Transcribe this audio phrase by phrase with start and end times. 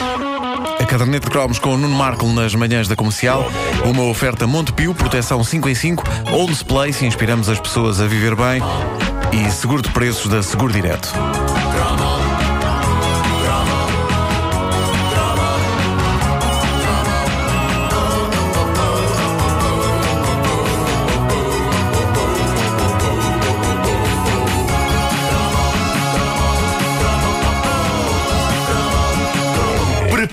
[0.00, 3.50] A caderneta de cromos com o Nuno Marco nas manhãs da comercial.
[3.84, 8.62] Uma oferta Montepio, proteção 5 em 5, Olds Place, inspiramos as pessoas a viver bem.
[9.32, 11.12] E seguro de preços da Seguro Direto.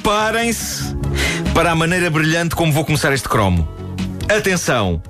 [0.05, 0.95] Preparem-se
[1.51, 3.67] para a maneira brilhante como vou começar este cromo.
[4.29, 5.01] Atenção!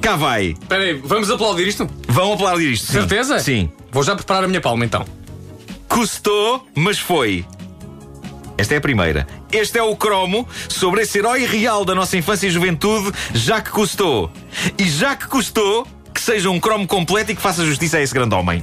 [0.00, 0.50] Cá vai!
[0.50, 1.90] Espera aí, vamos aplaudir isto?
[2.06, 2.86] Vão aplaudir isto.
[2.86, 2.92] sim.
[2.92, 3.40] Certeza?
[3.40, 3.72] Sim.
[3.90, 5.04] Vou já preparar a minha palma então.
[5.88, 7.44] Custou, mas foi.
[8.56, 9.26] Esta é a primeira.
[9.50, 13.70] Este é o cromo sobre esse herói real da nossa infância e juventude, já que
[13.70, 14.30] custou.
[14.78, 18.14] E já que custou, que seja um cromo completo e que faça justiça a esse
[18.14, 18.62] grande homem.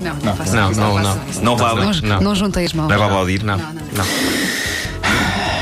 [0.00, 1.20] Não, não, façam não, isso, não, não.
[1.28, 1.42] isso.
[1.44, 1.80] Não vale?
[1.80, 2.20] Não, Não.
[2.20, 2.88] não juntei as mãos.
[2.88, 3.42] Não é para aplaudir?
[3.42, 3.82] Não, Não, não.
[3.96, 4.06] não.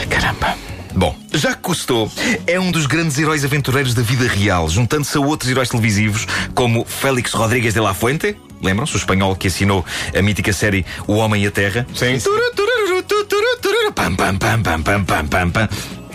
[0.09, 0.55] Caramba.
[0.95, 2.11] Bom, Jacques Cousteau
[2.47, 6.84] é um dos grandes heróis aventureiros da vida real, juntando-se a outros heróis televisivos como
[6.84, 9.84] Félix Rodrigues de la Fuente, lembram-se, o espanhol que assinou
[10.17, 11.86] a mítica série O Homem e a Terra?
[11.95, 12.19] Sim.
[13.95, 15.69] Pam, pam, pam, pam, pam, pam, pam, pam.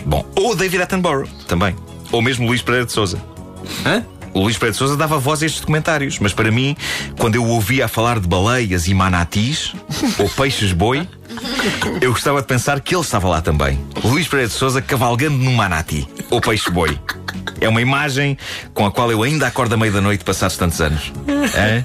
[0.04, 1.74] Bom, ou David Attenborough, também.
[2.12, 3.18] Ou mesmo Luís Pereira de Souza.
[3.86, 4.04] Hã?
[4.34, 6.76] O Luís de Souza dava voz a estes documentários, mas para mim,
[7.18, 9.72] quando eu ouvia a falar de baleias e manatis,
[10.18, 11.08] ou peixes-boi,
[12.00, 13.78] eu gostava de pensar que ele estava lá também.
[14.02, 16.98] Luís de Souza cavalgando num manati, ou peixe-boi.
[17.64, 18.36] É uma imagem
[18.74, 21.10] com a qual eu ainda acordo à meia da noite passados tantos anos.
[21.26, 21.82] Hã?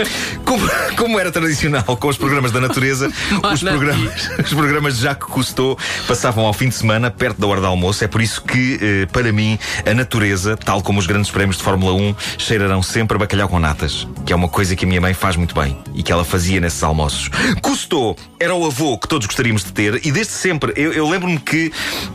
[0.44, 3.08] Como, como era tradicional com os programas da natureza,
[3.52, 5.78] os programas, os programas de Jacques Cousteau
[6.08, 8.02] passavam ao fim de semana, perto da hora do almoço.
[8.02, 9.56] É por isso que, eh, para mim,
[9.86, 13.60] a natureza, tal como os grandes prémios de Fórmula 1, cheirarão sempre a bacalhau com
[13.60, 16.24] natas, que é uma coisa que a minha mãe faz muito bem e que ela
[16.24, 17.30] fazia nesses almoços.
[17.62, 21.38] Cousteau era o avô que todos gostaríamos de ter e desde sempre, eu, eu lembro-me
[21.38, 21.70] que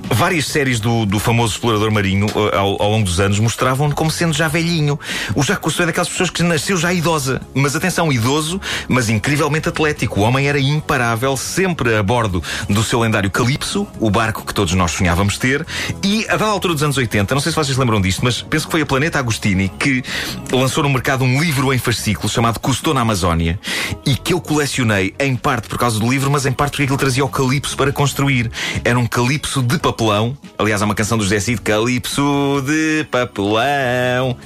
[0.09, 4.11] várias séries do, do famoso explorador marinho eh, ao, ao longo dos anos mostravam-no como
[4.11, 4.99] sendo já velhinho.
[5.33, 7.41] O Jacques Cousteau é daquelas pessoas que nasceu já idosa.
[7.53, 10.19] Mas atenção, idoso, mas incrivelmente atlético.
[10.19, 14.73] O homem era imparável, sempre a bordo do seu lendário Calypso, o barco que todos
[14.73, 15.65] nós sonhávamos ter.
[16.03, 18.65] E a dada altura dos anos 80, não sei se vocês lembram disto, mas penso
[18.65, 20.03] que foi a Planeta Agostini que
[20.51, 23.59] lançou no mercado um livro em fascículos chamado Cousteau na Amazónia
[24.05, 26.97] e que eu colecionei em parte por causa do livro, mas em parte porque aquilo
[26.97, 28.51] trazia o Calypso para construir.
[28.83, 30.38] Era um Calypso de papelão.
[30.57, 34.38] Aliás, há uma canção do José Cid, Calypso de papelão.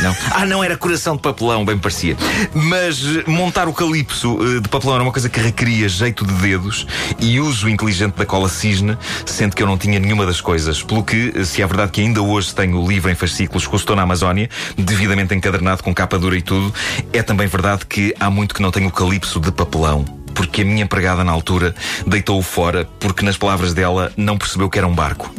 [0.00, 0.16] Não.
[0.30, 2.16] Ah, não, era coração de papelão, bem parecia.
[2.54, 6.32] Mas eh, montar o calipso eh, de papelão era uma coisa que requeria jeito de
[6.34, 6.86] dedos
[7.20, 10.82] e uso inteligente da cola cisne, sendo que eu não tinha nenhuma das coisas.
[10.82, 13.76] Pelo que, eh, se é verdade que ainda hoje tenho o livro em fascículos que
[13.76, 16.72] estou na Amazónia, devidamente encadernado com capa dura e tudo,
[17.12, 20.15] é também verdade que há muito que não tenho o calipso de papelão.
[20.36, 21.74] Porque a minha empregada na altura
[22.06, 25.34] deitou-o fora porque, nas palavras dela, não percebeu que era um barco.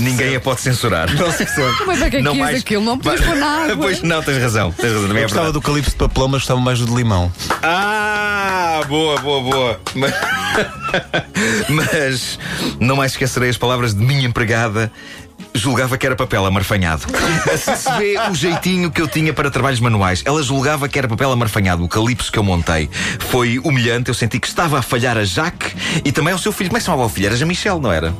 [0.00, 1.08] Ninguém a pode censurar.
[1.86, 2.82] Mas para que é Não que mais- quis aquilo?
[2.84, 3.76] Não podias pôr na água.
[3.76, 4.72] Pois não, tens razão.
[4.72, 6.94] Tens razão também Eu é gostava do calipso de papelão, mas gostava mais do de
[6.94, 7.32] limão.
[7.62, 9.80] Ah, boa, boa, boa.
[9.94, 10.12] Mas,
[11.68, 12.38] mas
[12.80, 14.90] não mais esquecerei as palavras de minha empregada.
[15.56, 17.04] Julgava que era papel amarfanhado.
[17.52, 20.22] Assim se vê o jeitinho que eu tinha para trabalhos manuais.
[20.24, 21.82] Ela julgava que era papel amarfanhado.
[21.84, 24.08] O calipso que eu montei foi humilhante.
[24.08, 25.74] Eu senti que estava a falhar a Jacques
[26.04, 26.68] e também ao seu filho.
[26.70, 27.26] Como é que se chamava o filho?
[27.26, 28.14] Era Jean-Michel, não era?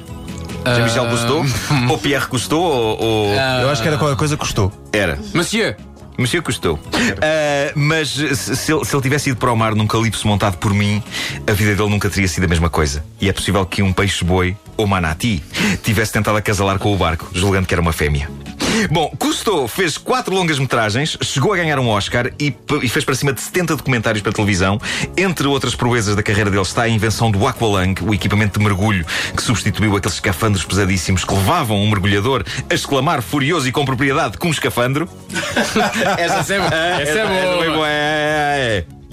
[0.64, 1.44] Jean-Michel Cousteau?
[1.90, 2.58] Ou Pierre Cousteau?
[2.60, 4.72] Ou, ou- Eu acho que era qualquer coisa que custou.
[4.92, 5.16] Era.
[5.32, 5.76] Monsieur,
[6.18, 6.78] Monsieur Cousteau.
[7.22, 10.56] Ah, mas se, se ele, se ele tivesse ido para o mar num calipso montado
[10.58, 11.02] por mim,
[11.46, 13.04] a vida dele nunca teria sido a mesma coisa.
[13.20, 15.42] E é possível que um peixe-boi, ou manati,
[15.82, 18.28] tivesse tentado acasalar com o barco, julgando que era uma fêmea.
[18.90, 23.14] Bom, Cousteau fez quatro longas metragens, chegou a ganhar um Oscar e, e fez para
[23.14, 24.80] cima de 70 documentários para televisão.
[25.16, 29.04] Entre outras proezas da carreira dele está a invenção do Aqualung, o equipamento de mergulho
[29.34, 34.38] que substituiu aqueles escafandros pesadíssimos que levavam um mergulhador a exclamar furioso e com propriedade
[34.38, 35.08] com um escafandro.
[36.18, 36.74] essa é boa.
[36.74, 37.70] Essa é boa.
[37.70, 39.05] boa, é, é.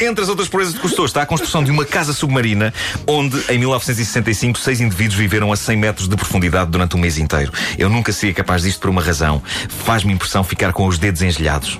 [0.00, 2.72] Entre as outras proezas de Cousteau está a construção de uma casa submarina
[3.06, 7.52] onde, em 1965, seis indivíduos viveram a 100 metros de profundidade durante um mês inteiro.
[7.76, 9.42] Eu nunca seria capaz disto por uma razão.
[9.68, 11.78] Faz-me impressão ficar com os dedos engelhados.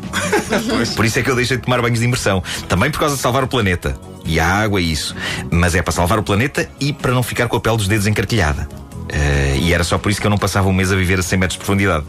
[0.94, 2.43] Por isso é que eu deixei de tomar banhos de imersão.
[2.69, 3.99] Também por causa de salvar o planeta.
[4.26, 5.16] E a água é isso.
[5.50, 8.06] Mas é para salvar o planeta e para não ficar com a pele dos dedos
[8.06, 8.69] encarquilhada.
[9.12, 11.23] Eh, e era só por isso que eu não passava um mês a viver a
[11.23, 12.05] 100 metros de profundidade.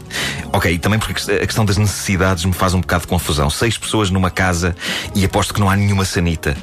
[0.52, 3.50] Ok, e também porque a questão das necessidades me faz um bocado de confusão.
[3.50, 4.74] Seis pessoas numa casa
[5.14, 6.56] e aposto que não há nenhuma sanita.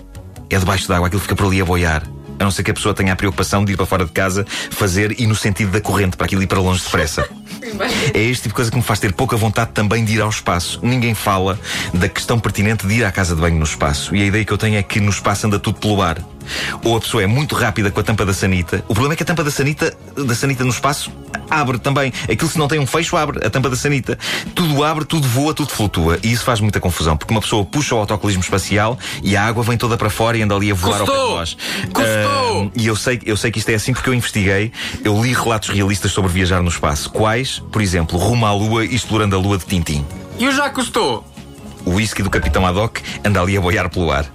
[0.49, 2.03] É debaixo d'água, aquilo fica por ali a boiar.
[2.39, 4.45] A não ser que a pessoa tenha a preocupação de ir para fora de casa,
[4.71, 7.27] fazer e no sentido da corrente, para aquilo ir para longe depressa.
[8.13, 10.29] É este tipo de coisa que me faz ter pouca vontade também de ir ao
[10.29, 10.79] espaço.
[10.81, 11.59] Ninguém fala
[11.93, 14.15] da questão pertinente de ir à casa de banho no espaço.
[14.15, 16.17] E a ideia que eu tenho é que no espaço anda tudo pelo ar.
[16.83, 18.83] Ou a pessoa é muito rápida com a tampa da sanita.
[18.87, 21.11] O problema é que a tampa da sanita, da sanita no espaço
[21.49, 22.13] abre também.
[22.23, 24.17] Aquilo se não tem um fecho, abre a tampa da sanita.
[24.53, 26.19] Tudo abre, tudo voa, tudo flutua.
[26.23, 29.63] E isso faz muita confusão, porque uma pessoa puxa o autocolismo espacial e a água
[29.63, 31.15] vem toda para fora e anda ali a voar Custou!
[31.15, 31.57] ao pé de nós.
[31.93, 32.65] Custou!
[32.65, 34.71] Ah, e eu sei, eu sei que isto é assim porque eu investiguei,
[35.03, 37.09] eu li relatos realistas sobre viajar no espaço.
[37.09, 40.05] Quais, por exemplo, rumo à Lua e explorando a Lua de Tintim.
[40.37, 41.25] E o já custou?
[41.85, 44.25] O whisky do Capitão Haddock anda ali a boiar pelo ar.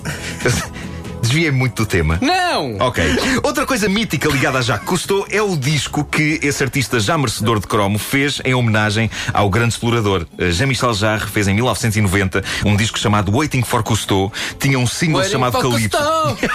[1.34, 2.16] Desviei muito do tema.
[2.22, 2.76] Não!
[2.78, 3.02] Ok.
[3.42, 7.58] Outra coisa mítica ligada a Jacques Cousteau é o disco que esse artista já merecedor
[7.58, 10.28] de cromo fez em homenagem ao grande explorador.
[10.38, 14.32] Eh, Jean-Michel Jarre fez em 1990 um disco chamado Waiting for Cousteau.
[14.60, 15.98] Tinha um single Waiting chamado Calypso.
[15.98, 16.38] Cousteau.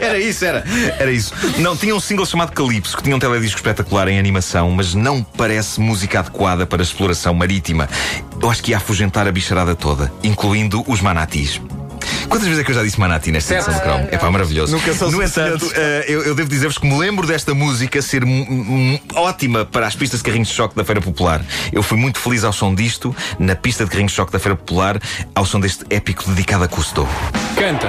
[0.00, 0.64] Era isso, era.
[0.98, 1.32] Era isso.
[1.58, 5.22] Não, tinha um single chamado Calypso, que tinha um teledisco espetacular em animação, mas não
[5.22, 7.88] parece música adequada para exploração marítima.
[8.42, 11.60] Eu acho que ia afugentar a bicharada toda, incluindo os manatis.
[12.28, 14.08] Quantas vezes é que eu já disse manati nesta edição do Chrome?
[14.10, 14.72] É pá, maravilhoso.
[14.72, 18.22] Nunca são No entanto, eh, eu, eu devo dizer-vos que me lembro desta música ser
[19.14, 21.44] ótima para as pistas de carrinhos de choque da Feira Popular.
[21.72, 24.56] Eu fui muito feliz ao som disto, na pista de carrinhos de choque da Feira
[24.56, 25.00] Popular,
[25.34, 27.08] ao som deste épico dedicado a Cousteau.
[27.56, 27.88] Canta.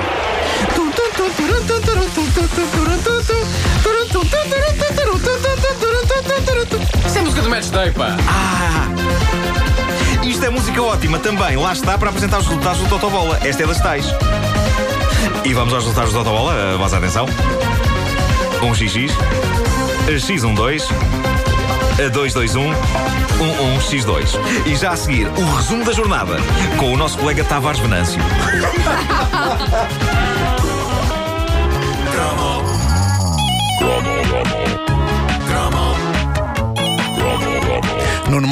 [7.05, 8.96] Isso é música do Match Day, pá.
[10.37, 11.57] Isto é música ótima também.
[11.57, 13.39] Lá está para apresentar os resultados do Totobola.
[13.43, 14.05] Esta é das tais.
[15.43, 16.53] E vamos aos resultados do Totobola.
[16.53, 17.25] Uh, Vossa atenção.
[18.61, 19.11] Um XX.
[20.07, 20.83] X12.
[22.11, 22.71] 221
[23.79, 24.39] 11X2.
[24.67, 26.37] E já a seguir, o resumo da jornada
[26.77, 28.21] com o nosso colega Tavares Venâncio.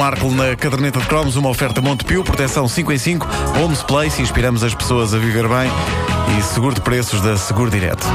[0.06, 3.26] Marco na caderneta de cromos, uma oferta Montepio, proteção 5 em 5,
[3.60, 5.68] Homes Place, inspiramos as pessoas a viver bem
[6.38, 8.06] e seguro de preços da Seguro Direto.